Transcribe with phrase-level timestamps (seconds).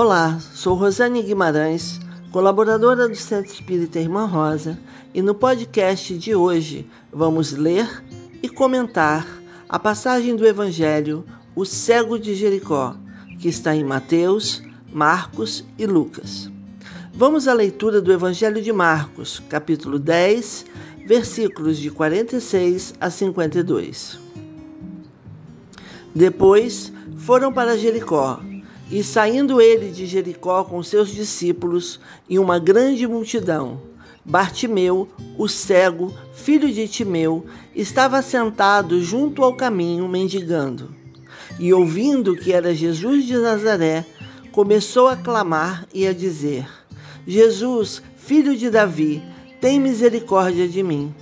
[0.00, 1.98] Olá, sou Rosane Guimarães,
[2.30, 4.78] colaboradora do Centro Espírita Irmã Rosa,
[5.12, 8.04] e no podcast de hoje vamos ler
[8.40, 9.26] e comentar
[9.68, 12.94] a passagem do Evangelho O Cego de Jericó,
[13.40, 16.48] que está em Mateus, Marcos e Lucas.
[17.12, 20.64] Vamos à leitura do Evangelho de Marcos, capítulo 10,
[21.08, 24.16] versículos de 46 a 52.
[26.14, 28.40] Depois foram para Jericó
[28.90, 33.80] e saindo ele de Jericó com seus discípulos e uma grande multidão,
[34.24, 40.94] Bartimeu, o cego, filho de Timeu, estava sentado junto ao caminho mendigando.
[41.58, 44.04] E ouvindo que era Jesus de Nazaré,
[44.52, 46.68] começou a clamar e a dizer:
[47.26, 49.22] Jesus, filho de Davi,
[49.62, 51.14] tem misericórdia de mim.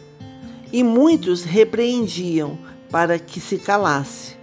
[0.73, 2.58] E muitos repreendiam
[2.91, 4.36] para que se calasse.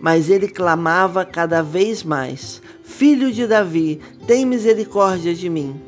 [0.00, 5.80] Mas ele clamava cada vez mais: Filho de Davi, tem misericórdia de mim.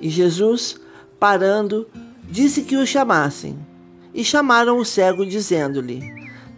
[0.00, 0.76] E Jesus,
[1.18, 1.86] parando,
[2.28, 3.58] disse que o chamassem.
[4.14, 6.02] E chamaram o cego, dizendo-lhe: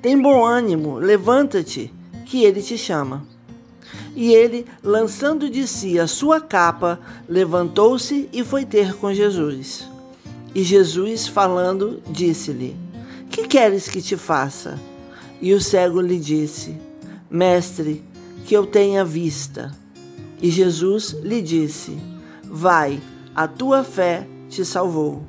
[0.00, 1.92] Tem bom ânimo, levanta-te,
[2.24, 3.24] que ele te chama.
[4.16, 9.88] E ele, lançando de si a sua capa, levantou-se e foi ter com Jesus.
[10.54, 12.76] E Jesus, falando, disse-lhe:
[13.28, 14.78] Que queres que te faça?
[15.40, 16.76] E o cego lhe disse:
[17.30, 18.04] Mestre,
[18.44, 19.72] que eu tenha vista.
[20.40, 21.96] E Jesus lhe disse:
[22.44, 23.00] Vai,
[23.34, 25.22] a tua fé te salvou.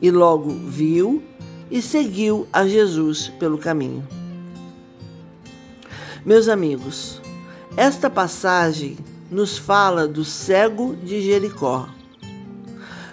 [0.00, 1.22] E logo viu
[1.70, 4.06] e seguiu a Jesus pelo caminho.
[6.24, 7.20] Meus amigos,
[7.76, 8.96] esta passagem
[9.30, 11.88] nos fala do cego de Jericó.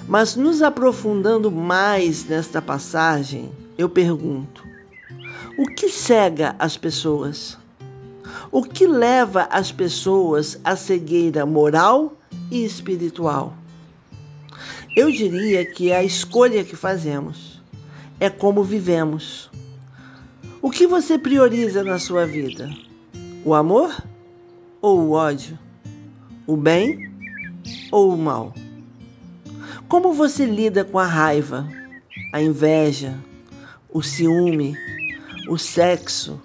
[0.07, 4.63] Mas nos aprofundando mais nesta passagem, eu pergunto:
[5.57, 7.57] o que cega as pessoas?
[8.51, 12.17] O que leva as pessoas à cegueira moral
[12.49, 13.53] e espiritual?
[14.95, 17.61] Eu diria que é a escolha que fazemos,
[18.19, 19.49] é como vivemos.
[20.61, 22.69] O que você prioriza na sua vida?
[23.45, 23.95] O amor
[24.81, 25.57] ou o ódio?
[26.45, 27.11] O bem
[27.91, 28.53] ou o mal?
[29.87, 31.67] Como você lida com a raiva,
[32.33, 33.17] a inveja,
[33.89, 34.77] o ciúme,
[35.47, 36.39] o sexo,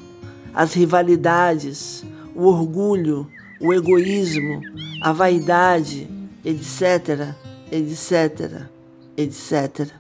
[0.56, 2.02] as rivalidades,
[2.34, 3.30] o orgulho,
[3.60, 4.62] o egoísmo,
[5.02, 6.08] a vaidade,
[6.42, 7.34] etc,
[7.70, 8.62] etc,
[9.18, 9.90] etc.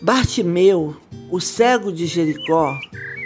[0.00, 0.96] Bartimeu,
[1.30, 2.76] o cego de Jericó,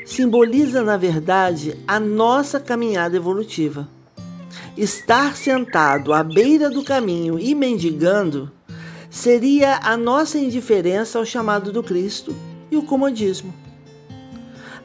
[0.04, 3.88] simboliza, na verdade, a nossa caminhada evolutiva.
[4.76, 8.52] Estar sentado à beira do caminho e mendigando
[9.08, 12.36] seria a nossa indiferença ao chamado do Cristo
[12.70, 13.54] e o comodismo.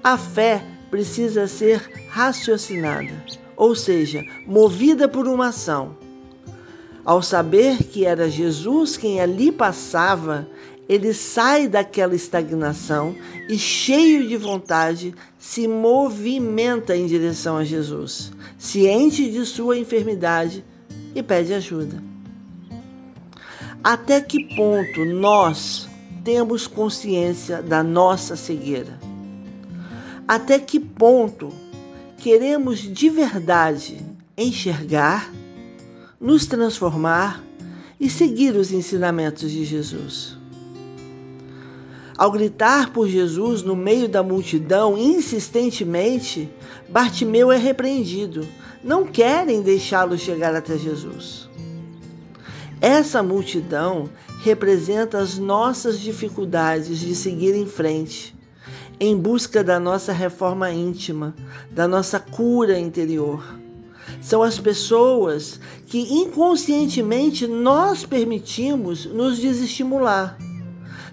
[0.03, 3.23] A fé precisa ser raciocinada,
[3.55, 5.95] ou seja, movida por uma ação.
[7.05, 10.47] Ao saber que era Jesus quem ali passava,
[10.89, 13.15] ele sai daquela estagnação
[13.47, 20.65] e, cheio de vontade, se movimenta em direção a Jesus, ciente de sua enfermidade
[21.13, 22.03] e pede ajuda.
[23.83, 25.87] Até que ponto nós
[26.23, 29.10] temos consciência da nossa cegueira?
[30.27, 31.49] Até que ponto
[32.17, 33.97] queremos de verdade
[34.37, 35.31] enxergar,
[36.19, 37.43] nos transformar
[37.99, 40.37] e seguir os ensinamentos de Jesus.
[42.17, 46.47] Ao gritar por Jesus no meio da multidão insistentemente,
[46.87, 48.47] Bartimeu é repreendido.
[48.83, 51.49] Não querem deixá-lo chegar até Jesus.
[52.79, 54.09] Essa multidão
[54.43, 58.35] representa as nossas dificuldades de seguir em frente
[58.99, 61.35] em busca da nossa reforma íntima,
[61.71, 63.43] da nossa cura interior.
[64.21, 70.37] São as pessoas que inconscientemente nós permitimos nos desestimular.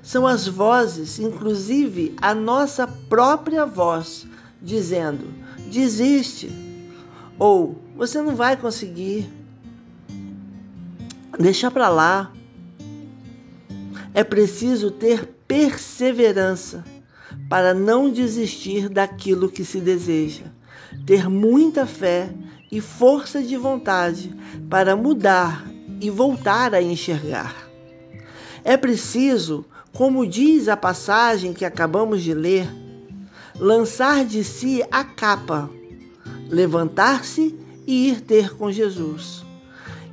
[0.03, 4.27] São as vozes, inclusive a nossa própria voz,
[4.61, 5.27] dizendo:
[5.71, 6.51] desiste,
[7.39, 9.31] ou você não vai conseguir,
[11.39, 12.33] deixa para lá.
[14.13, 16.85] É preciso ter perseverança
[17.49, 20.45] para não desistir daquilo que se deseja,
[21.07, 22.31] ter muita fé
[22.71, 24.35] e força de vontade
[24.69, 25.67] para mudar
[26.01, 27.69] e voltar a enxergar.
[28.63, 32.69] É preciso, como diz a passagem que acabamos de ler,
[33.59, 35.71] lançar de si a capa,
[36.49, 39.43] levantar-se e ir ter com Jesus.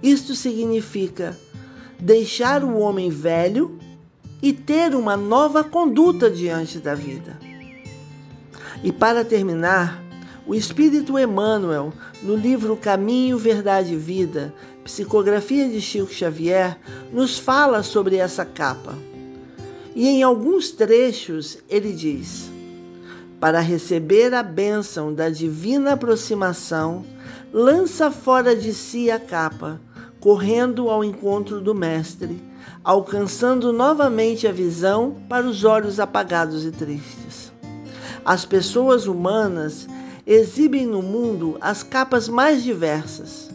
[0.02, 1.38] Isto significa
[2.00, 3.75] deixar o homem velho
[4.46, 7.36] e ter uma nova conduta diante da vida.
[8.84, 10.04] E para terminar,
[10.46, 14.54] O Espírito Emmanuel, no livro Caminho, Verdade e Vida,
[14.84, 16.78] Psicografia de Chico Xavier,
[17.12, 18.96] nos fala sobre essa capa.
[19.96, 22.48] E em alguns trechos ele diz:
[23.40, 27.04] Para receber a bênção da divina aproximação,
[27.52, 29.82] lança fora de si a capa,
[30.20, 32.40] correndo ao encontro do Mestre,
[32.84, 37.52] alcançando novamente a visão para os olhos apagados e tristes.
[38.24, 39.88] As pessoas humanas
[40.26, 43.50] exibem no mundo as capas mais diversas.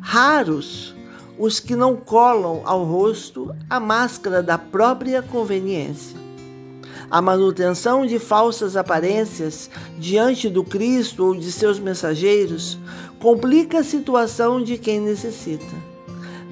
[0.00, 0.94] Raros
[1.38, 6.16] os que não colam ao rosto a máscara da própria conveniência.
[7.10, 9.68] A manutenção de falsas aparências
[9.98, 12.78] diante do Cristo ou de seus mensageiros
[13.18, 15.93] complica a situação de quem necessita.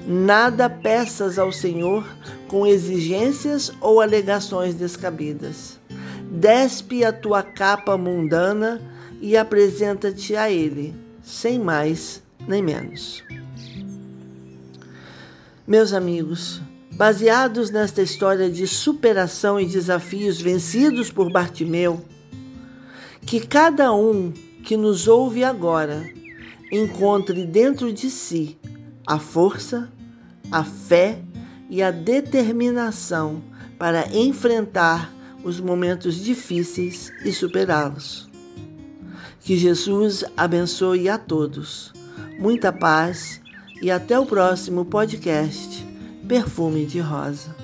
[0.05, 2.05] Nada peças ao Senhor
[2.49, 5.79] com exigências ou alegações descabidas.
[6.29, 8.81] Despe a tua capa mundana
[9.21, 13.23] e apresenta-te a Ele, sem mais nem menos.
[15.65, 16.61] Meus amigos,
[16.91, 22.03] baseados nesta história de superação e desafios vencidos por Bartimeu,
[23.25, 24.33] que cada um
[24.65, 26.03] que nos ouve agora
[26.69, 28.57] encontre dentro de si
[29.05, 29.91] a força,
[30.51, 31.21] a fé
[31.69, 33.41] e a determinação
[33.77, 35.11] para enfrentar
[35.43, 38.29] os momentos difíceis e superá-los.
[39.41, 41.91] Que Jesus abençoe a todos.
[42.39, 43.41] Muita paz
[43.81, 45.85] e até o próximo podcast
[46.27, 47.62] Perfume de Rosa.